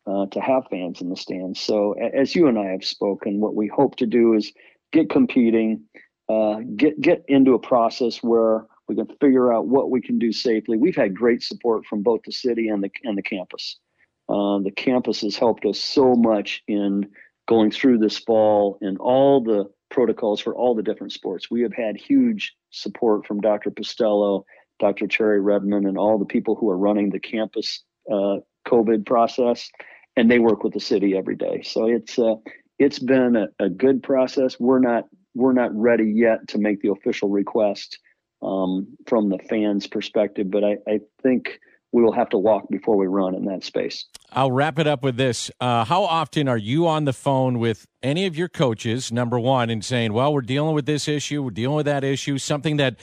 [0.07, 1.61] uh, to have fans in the stands.
[1.61, 4.53] So as you and I have spoken, what we hope to do is
[4.93, 5.83] get competing,
[6.29, 10.33] uh, get get into a process where we can figure out what we can do
[10.33, 10.79] safely.
[10.79, 13.79] We've had great support from both the city and the and the campus.
[14.29, 17.09] Uh, the campus has helped us so much in
[17.49, 21.51] going through this fall and all the protocols for all the different sports.
[21.51, 23.71] We have had huge support from Dr.
[23.71, 24.45] Pestello,
[24.79, 25.07] Dr.
[25.07, 28.37] Cherry Redmond, and all the people who are running the campus uh,
[28.67, 29.69] COVID process,
[30.17, 31.63] and they work with the city every day.
[31.63, 32.35] So it's uh,
[32.79, 34.59] it's been a, a, good process.
[34.61, 37.99] We're not we're not ready yet to make the official request
[38.43, 41.59] um, from the fans' perspective, but I, I, think
[41.93, 44.07] we will have to walk before we run in that space.
[44.33, 47.87] I'll wrap it up with this: uh, How often are you on the phone with
[48.03, 49.11] any of your coaches?
[49.11, 52.39] Number one, and saying, "Well, we're dealing with this issue, we're dealing with that issue,"
[52.39, 52.97] something that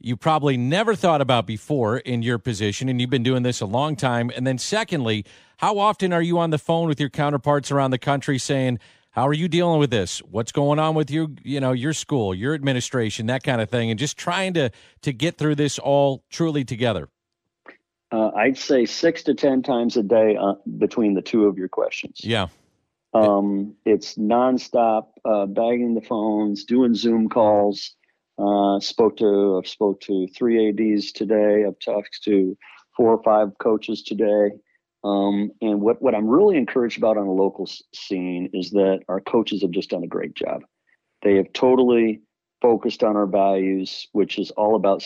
[0.00, 3.66] you probably never thought about before in your position, and you've been doing this a
[3.66, 4.32] long time?
[4.34, 5.24] And then, secondly,
[5.58, 9.28] how often are you on the phone with your counterparts around the country saying, how
[9.28, 10.20] are you dealing with this?
[10.20, 13.90] What's going on with you, you know, your school, your administration, that kind of thing,
[13.90, 14.70] and just trying to
[15.02, 17.08] to get through this all truly together?
[18.12, 21.68] Uh, I'd say six to ten times a day uh, between the two of your
[21.68, 22.20] questions.
[22.22, 22.48] Yeah.
[23.14, 27.94] Um, it's nonstop, uh, bagging the phones, doing Zoom calls.
[28.38, 31.64] Uh, spoke to I've spoke to three ads today.
[31.66, 32.56] I've talked to
[32.96, 34.50] four or five coaches today.
[35.04, 39.20] Um, and what, what I'm really encouraged about on a local scene is that our
[39.20, 40.62] coaches have just done a great job.
[41.22, 42.22] They have totally
[42.60, 45.04] focused on our values, which is all about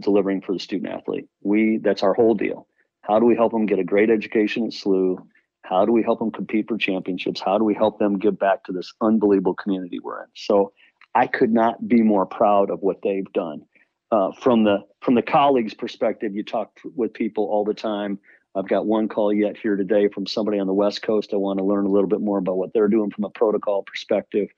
[0.00, 1.28] delivering for the student athlete.
[1.42, 2.66] We that's our whole deal.
[3.02, 5.18] How do we help them get a great education at SLU?
[5.62, 7.40] How do we help them compete for championships?
[7.40, 10.28] How do we help them give back to this unbelievable community we're in?
[10.34, 10.72] So
[11.14, 13.62] I could not be more proud of what they've done.
[14.10, 18.18] Uh, from the from the colleagues' perspective, you talk with people all the time
[18.54, 21.32] I've got one call yet here today from somebody on the West Coast.
[21.32, 23.84] I want to learn a little bit more about what they're doing from a protocol
[23.84, 24.48] perspective.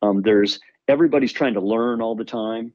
[0.00, 2.72] Um, there's everybody's trying to learn all the time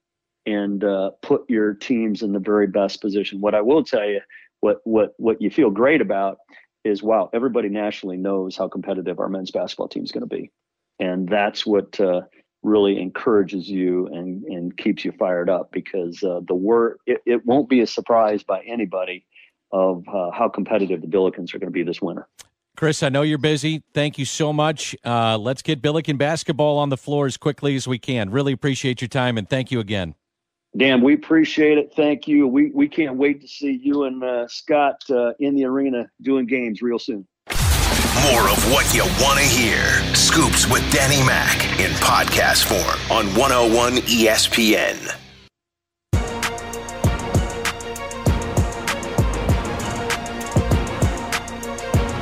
[0.47, 3.41] and uh, put your teams in the very best position.
[3.41, 4.21] What I will tell you,
[4.61, 6.37] what what what you feel great about
[6.83, 10.51] is wow, everybody nationally knows how competitive our men's basketball team is going to be,
[10.99, 12.21] and that's what uh,
[12.63, 17.45] really encourages you and and keeps you fired up because uh, the word it, it
[17.45, 19.25] won't be a surprise by anybody
[19.73, 22.25] of uh, how competitive the Billikens are going to be this winter.
[22.77, 23.83] Chris, I know you're busy.
[23.93, 24.95] Thank you so much.
[25.03, 28.29] Uh, let's get Billiken basketball on the floor as quickly as we can.
[28.29, 30.15] Really appreciate your time and thank you again.
[30.75, 31.93] Dan, we appreciate it.
[31.95, 32.47] Thank you.
[32.47, 36.45] We we can't wait to see you and uh, Scott uh, in the arena doing
[36.45, 37.27] games real soon.
[38.31, 39.83] More of what you want to hear.
[40.15, 45.26] Scoops with Danny Mac in podcast form on 101 ESPN.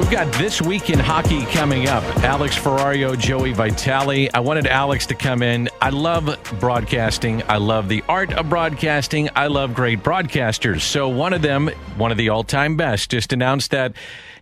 [0.05, 2.03] We've got This Week in Hockey coming up.
[2.17, 4.29] Alex Ferrario, Joey Vitale.
[4.35, 5.67] I wanted Alex to come in.
[5.81, 7.41] I love broadcasting.
[7.49, 9.29] I love the art of broadcasting.
[9.35, 10.81] I love great broadcasters.
[10.81, 13.93] So one of them, one of the all-time best, just announced that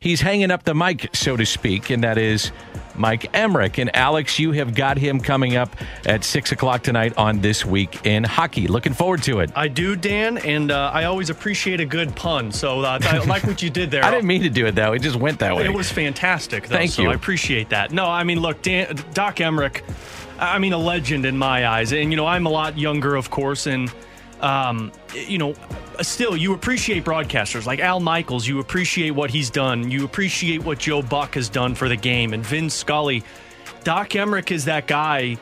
[0.01, 2.51] he's hanging up the mic, so to speak, and that is
[2.95, 3.79] Mike Emrick.
[3.79, 5.75] And Alex, you have got him coming up
[6.05, 8.67] at 6 o'clock tonight on This Week in Hockey.
[8.67, 9.51] Looking forward to it.
[9.55, 12.51] I do, Dan, and uh, I always appreciate a good pun.
[12.51, 14.03] So uh, I like what you did there.
[14.05, 14.93] I didn't mean to do it, though.
[14.93, 15.65] It just went that way.
[15.65, 17.09] It was fantastic, though, Thank so you.
[17.09, 17.91] I appreciate that.
[17.91, 19.81] No, I mean, look, Dan, Doc Emrick,
[20.39, 21.91] I mean, a legend in my eyes.
[21.91, 23.91] And, you know, I'm a lot younger, of course, and
[24.43, 25.55] um, you know,
[26.01, 28.47] still you appreciate broadcasters like Al Michaels.
[28.47, 29.89] You appreciate what he's done.
[29.89, 33.23] You appreciate what Joe Buck has done for the game, and Vin Scully.
[33.83, 35.37] Doc Emrick is that guy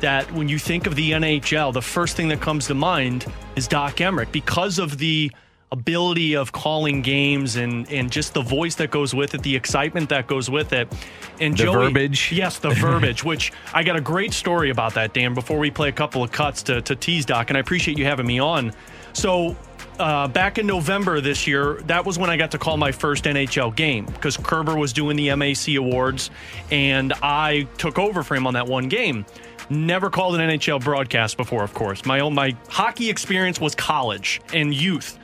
[0.00, 3.68] that when you think of the NHL, the first thing that comes to mind is
[3.68, 5.30] Doc Emrick because of the
[5.70, 10.08] ability of calling games and and just the voice that goes with it, the excitement
[10.10, 10.92] that goes with it.
[11.40, 12.30] And The Joey, verbiage.
[12.30, 15.88] Yes, the verbiage, which I got a great story about that, Dan, before we play
[15.88, 18.72] a couple of cuts to, to tease Doc, and I appreciate you having me on.
[19.14, 19.56] So,
[19.98, 23.24] uh, back in November this year, that was when I got to call my first
[23.24, 26.30] NHL game because Kerber was doing the MAC Awards,
[26.70, 29.26] and I took over for him on that one game.
[29.70, 32.04] Never called an NHL broadcast before, of course.
[32.04, 35.18] My own my hockey experience was college and youth.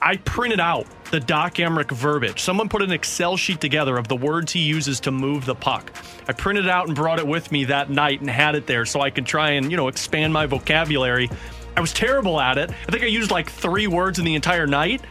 [0.00, 2.40] I printed out the Doc Emrick verbiage.
[2.40, 5.92] Someone put an Excel sheet together of the words he uses to move the puck.
[6.28, 8.84] I printed it out and brought it with me that night and had it there
[8.84, 11.30] so I could try and, you know, expand my vocabulary.
[11.76, 12.70] I was terrible at it.
[12.70, 15.02] I think I used like three words in the entire night,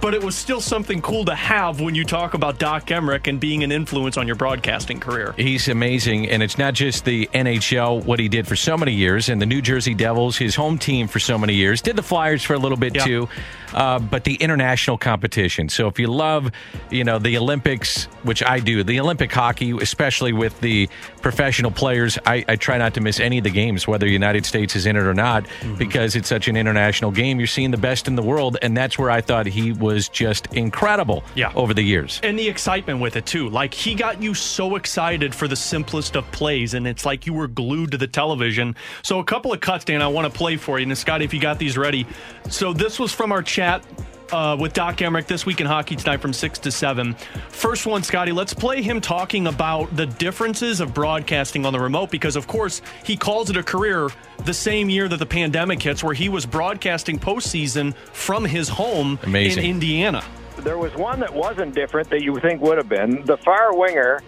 [0.00, 3.38] but it was still something cool to have when you talk about Doc Emrick and
[3.38, 5.34] being an influence on your broadcasting career.
[5.36, 9.28] He's amazing, and it's not just the NHL, what he did for so many years,
[9.28, 12.42] and the New Jersey Devils, his home team for so many years, did the Flyers
[12.42, 13.04] for a little bit Yeah.
[13.04, 13.28] too,
[13.74, 15.68] uh, but the international competition.
[15.68, 16.50] So if you love,
[16.90, 20.88] you know, the Olympics, which I do, the Olympic hockey, especially with the
[21.20, 24.46] professional players, I, I try not to miss any of the games, whether the United
[24.46, 25.74] States is in it or not, Mm-hmm.
[25.76, 27.38] because it's such an international game.
[27.38, 30.46] You're seeing the best in the world, and that's where I thought he was just
[30.54, 31.52] incredible Yeah.
[31.54, 32.20] over the years.
[32.22, 33.48] And the excitement with it too.
[33.48, 37.32] Like he got you so excited for the simplest of plays, and it's like you
[37.32, 38.76] were glued to the television.
[39.02, 40.84] So a couple of cuts, Dan, I want to play for you.
[40.86, 42.06] And Scotty, if you got these ready.
[42.48, 43.84] So this was from our chat.
[44.32, 47.14] Uh, with Doc Emrick this week in hockey tonight from 6 to 7.
[47.48, 52.12] First one, Scotty, let's play him talking about the differences of broadcasting on the remote
[52.12, 54.08] because, of course, he calls it a career
[54.44, 59.18] the same year that the pandemic hits, where he was broadcasting postseason from his home
[59.24, 59.64] Amazing.
[59.64, 60.22] in Indiana.
[60.58, 63.24] There was one that wasn't different that you would think would have been.
[63.24, 64.20] The far winger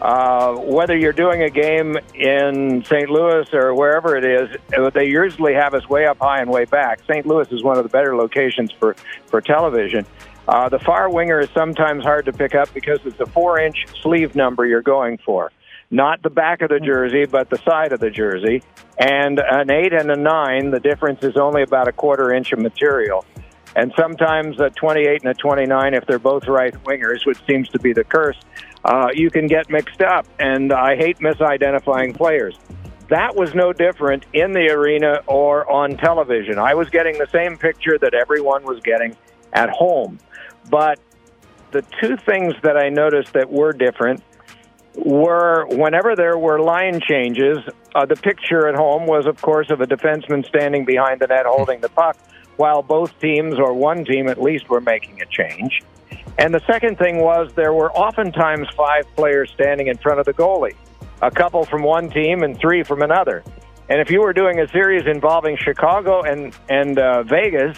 [0.00, 3.10] Uh, whether you're doing a game in St.
[3.10, 6.64] Louis or wherever it is, uh, they usually have us way up high and way
[6.64, 7.00] back.
[7.06, 7.26] St.
[7.26, 10.06] Louis is one of the better locations for, for television.
[10.48, 13.86] Uh, the far winger is sometimes hard to pick up because it's a four inch
[14.02, 15.52] sleeve number you're going for.
[15.90, 18.62] Not the back of the jersey, but the side of the jersey.
[18.98, 22.58] And an eight and a nine, the difference is only about a quarter inch of
[22.58, 23.24] material.
[23.76, 27.78] And sometimes a 28 and a 29, if they're both right wingers, which seems to
[27.78, 28.36] be the curse,
[28.84, 30.26] uh, you can get mixed up.
[30.38, 32.56] And I hate misidentifying players.
[33.08, 36.58] That was no different in the arena or on television.
[36.58, 39.16] I was getting the same picture that everyone was getting
[39.52, 40.18] at home.
[40.70, 41.00] But
[41.72, 44.22] the two things that I noticed that were different
[44.94, 47.58] were whenever there were line changes,
[47.94, 51.46] uh, the picture at home was, of course, of a defenseman standing behind the net
[51.46, 52.16] holding the puck,
[52.56, 55.82] while both teams, or one team at least, were making a change.
[56.40, 60.32] And the second thing was there were oftentimes five players standing in front of the
[60.32, 60.74] goalie,
[61.20, 63.44] a couple from one team and three from another.
[63.90, 67.76] And if you were doing a series involving Chicago and and uh, Vegas,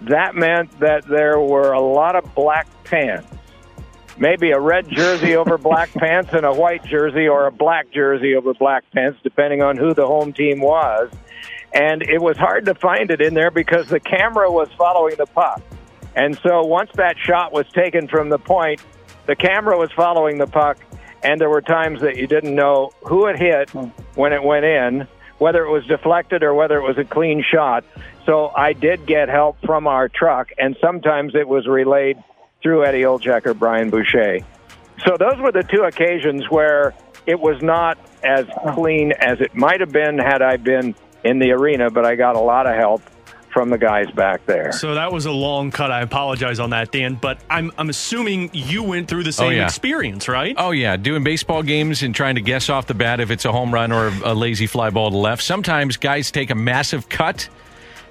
[0.00, 3.28] that meant that there were a lot of black pants.
[4.16, 8.34] Maybe a red jersey over black pants and a white jersey or a black jersey
[8.34, 11.12] over black pants, depending on who the home team was.
[11.74, 15.26] And it was hard to find it in there because the camera was following the
[15.26, 15.60] puck.
[16.16, 18.80] And so once that shot was taken from the point,
[19.26, 20.78] the camera was following the puck,
[21.22, 23.86] and there were times that you didn't know who it hit hmm.
[24.14, 27.84] when it went in, whether it was deflected or whether it was a clean shot.
[28.26, 32.22] So I did get help from our truck, and sometimes it was relayed
[32.62, 34.38] through Eddie Olczyk or Brian Boucher.
[35.04, 36.94] So those were the two occasions where
[37.26, 41.52] it was not as clean as it might have been had I been in the
[41.52, 43.02] arena, but I got a lot of help
[43.54, 44.72] from the guys back there.
[44.72, 45.90] So that was a long cut.
[45.90, 49.46] I apologize on that, Dan, but I'm I'm assuming you went through the oh, same
[49.46, 49.64] Oh, yeah.
[49.64, 50.54] experience, right?
[50.58, 53.52] Oh yeah, doing baseball games and trying to guess off the bat if it's a
[53.52, 55.42] home run or a lazy fly ball to left.
[55.42, 57.48] Sometimes guys take a massive cut,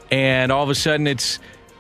[0.10, 1.38] and all of a sudden it's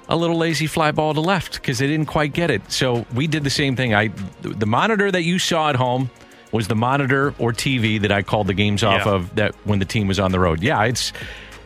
[0.10, 2.70] a little lazy fly ball to left because they didn't quite get it.
[2.72, 3.96] So we did the same thing.
[3.96, 4.10] I
[4.42, 6.12] the monitor that you saw at home
[6.52, 9.14] was the monitor or TV that I called the games off Yeah.
[9.14, 10.62] of that when the team was on the road.
[10.62, 11.14] Yeah, it's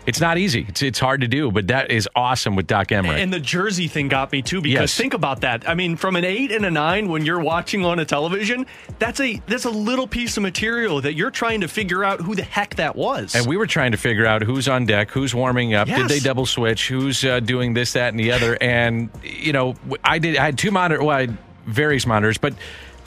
[0.07, 0.65] it's not easy.
[0.69, 3.21] It's it's hard to do, but that is awesome with Doc Emrick.
[3.21, 4.95] And the jersey thing got me too because Yes.
[4.97, 5.67] think about that.
[5.69, 8.65] I mean, from an eight and a nine when you're watching on a television,
[8.99, 12.33] that's a that's a little piece of material that you're trying to figure out who
[12.35, 13.35] the heck that was.
[13.35, 16.19] And we were trying to figure out who's on deck, who's warming up, did they
[16.19, 18.57] double switch, who's uh, doing this, that, and the other.
[18.61, 20.37] And you know, I did.
[20.37, 22.53] I had two monitor, well, I had various monitors, but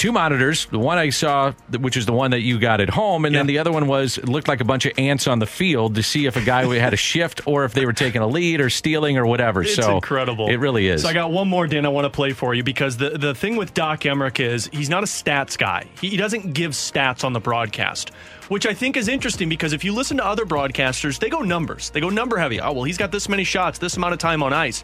[0.00, 0.64] two monitors.
[0.66, 3.46] The one I saw, which is the one that you got at home, and then
[3.46, 6.02] the other one was it looked like a bunch of ants on the field to
[6.02, 8.70] see if a guy had a shift or if they were taking a lead or
[8.70, 9.62] stealing or whatever.
[9.62, 10.48] It's so incredible.
[10.48, 11.02] It really is.
[11.02, 13.34] So I got one more, Dan, I want to play for you because the, the
[13.34, 15.86] thing with Doc Emrick is he's not a stats guy.
[16.00, 18.10] He, he doesn't give stats on the broadcast,
[18.48, 21.90] which I think is interesting because if you listen to other broadcasters, they go numbers.
[21.90, 22.58] They go number heavy.
[22.58, 24.82] Oh, well, he's got this many shots, this amount of time on ice.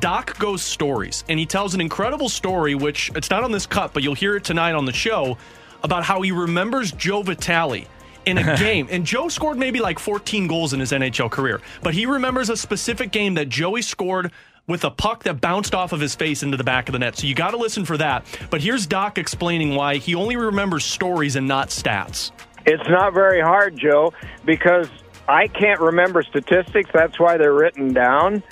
[0.00, 3.92] Doc goes stories, and he tells an incredible story, which it's not on this cut,
[3.92, 5.38] but you'll hear it tonight on the show,
[5.82, 7.86] about how he remembers Joe Vitale
[8.26, 8.88] in a game.
[8.90, 12.56] And Joe scored maybe like 14 goals in his NHL career, but he remembers a
[12.56, 14.32] specific game that Joey scored
[14.66, 17.16] with a puck that bounced off of his face into the back of the net.
[17.16, 18.26] So you got to listen for that.
[18.50, 22.30] But here's Doc explaining why he only remembers stories and not stats.
[22.66, 24.12] It's not very hard, Joe,
[24.44, 24.88] because
[25.26, 26.90] I can't remember statistics.
[26.92, 28.42] That's why they're written down.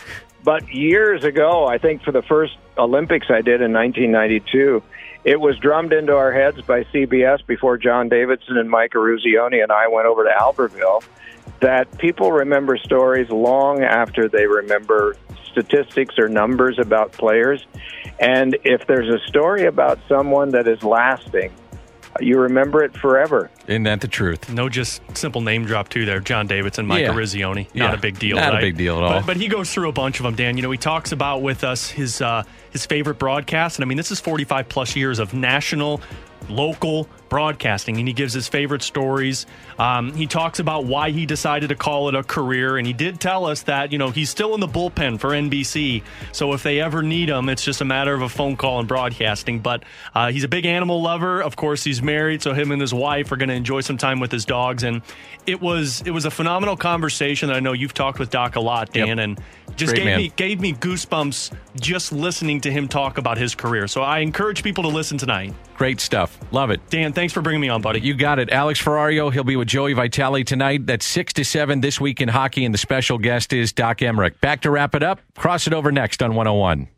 [0.47, 4.81] But years ago, I think for the first Olympics I did in 1992,
[5.25, 9.73] it was drummed into our heads by CBS before John Davidson and Mike Eruzione and
[9.73, 11.03] I went over to Albertville
[11.59, 15.17] that people remember stories long after they remember
[15.51, 17.67] statistics or numbers about players.
[18.21, 21.51] And if there's a story about someone that is lasting,
[22.21, 23.51] you remember it forever.
[23.67, 24.49] Isn't that the truth?
[24.51, 26.21] No, just simple name drop too there.
[26.21, 27.13] John Davidson, Mike Yeah.
[27.75, 27.93] Not Yeah.
[27.93, 28.37] a big deal.
[28.37, 29.21] Not a big deal at all.
[29.21, 30.57] But, but he goes through a bunch of them, Dan.
[30.57, 33.97] You know, he talks about with us his uh, his favorite broadcast, and I mean,
[33.97, 36.01] this is 45 plus years of national,
[36.49, 39.47] local broadcasting, and he gives his favorite stories.
[39.79, 43.21] Um, he talks about why he decided to call it a career, and he did
[43.21, 46.03] tell us that you know he's still in the bullpen for NBC.
[46.33, 48.89] So if they ever need him, it's just a matter of a phone call and
[48.89, 49.61] broadcasting.
[49.61, 49.85] But
[50.15, 51.43] uh, he's a big animal lover.
[51.43, 54.21] Of course, he's married, so him and his wife are going to enjoy some time
[54.21, 54.83] with his dogs.
[54.83, 55.03] And
[55.47, 57.49] it was it was a phenomenal conversation.
[57.49, 59.19] that I know you've talked with Doc a lot, Dan, Yep.
[59.19, 59.41] and
[59.77, 60.19] just Great gave man.
[60.19, 63.87] me gave me goosebumps just listening to him talk about his career.
[63.89, 65.53] So I encourage people to listen tonight.
[65.77, 66.39] Great stuff.
[66.53, 66.81] Love it.
[66.89, 67.99] Dan, thanks for bringing me on, buddy.
[68.01, 68.51] You got it.
[68.51, 70.87] Alex Ferrario, he'll be with Joey Vitale tonight.
[70.87, 74.39] That's 6 to 7 this week in hockey, and the special guest is Doc Emrick.
[74.41, 75.21] Back to wrap it up.
[75.35, 76.89] Cross it over next on 101.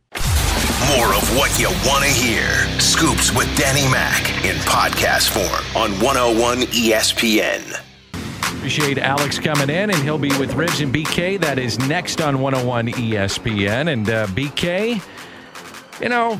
[0.96, 2.50] More of what you want to hear.
[2.80, 7.80] Scoops with Danny Mac in podcast form on 101 ESPN.
[8.56, 11.40] Appreciate Alex coming in, and he'll be with Ribs and BK.
[11.40, 13.92] That is next on 101 ESPN.
[13.92, 15.00] And uh, BK,
[16.02, 16.36] you know,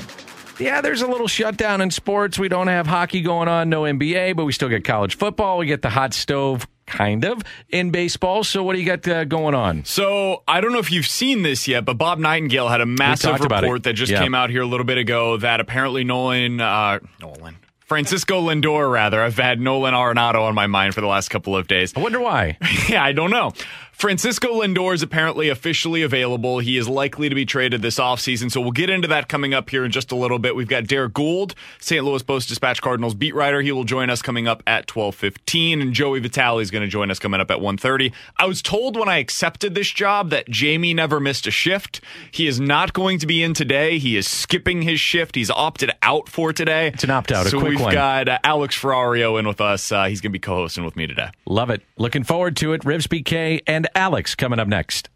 [0.59, 2.39] yeah, there's a little shutdown in sports.
[2.39, 5.59] We don't have hockey going on, no NBA, but we still get college football.
[5.59, 8.45] We get the hot stove kind of in baseball.
[8.45, 9.85] So what do you got uh, going on?
[9.85, 13.39] So I don't know if you've seen this yet, but Bob Nightingale had a massive
[13.41, 14.21] report that just Yeah.
[14.23, 17.57] came out here a little bit ago that apparently Nolan, uh, Nolan,
[17.87, 19.23] Francisco Lindor, rather.
[19.23, 21.93] I've had Nolan Arenado on my mind for the last couple of days.
[21.97, 22.57] I wonder why.
[22.89, 23.53] yeah, I don't know.
[23.99, 26.61] Francisco Lindor is apparently officially available.
[26.61, 29.71] He is likely to be traded this offseason, so we'll get into that coming up
[29.71, 30.55] here in just a little bit.
[30.55, 32.05] We've got Derrick Goold, St.
[32.05, 33.61] Louis Post-Dispatch Cardinals beat writer.
[33.61, 37.11] He will join us coming up at 12:15 and Joey Vitale is going to join
[37.11, 38.13] us coming up at 1:30.
[38.37, 42.01] I was told when I accepted this job that Jamie never missed a shift.
[42.31, 43.99] He is not going to be in today.
[43.99, 45.35] He is skipping his shift.
[45.35, 46.93] He's opted out for today.
[46.95, 47.95] It's an opt-out, a So quick we've one.
[47.95, 49.91] got uh, Alex Ferrario in with us.
[49.91, 51.31] Uh, he's going to be co-hosting with me today.
[51.47, 51.83] Love it.
[51.97, 52.85] Looking forward to it.
[52.85, 55.09] Ribs BK and Alex coming up next.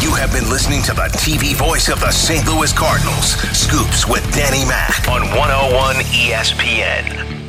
[0.00, 2.46] You have been listening to the TV voice of the St.
[2.46, 3.32] Louis Cardinals.
[3.56, 7.45] Scoops with Danny Mac on 101 ESPN.